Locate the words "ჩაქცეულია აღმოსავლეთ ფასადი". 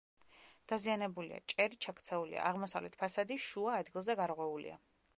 1.87-3.41